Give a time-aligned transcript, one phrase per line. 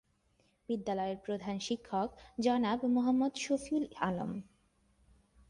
[0.69, 2.07] বিদ্যালয়ের প্রধান শিক্ষক
[2.39, 4.31] জনাব মোহাম্মদ শফিউল আলম।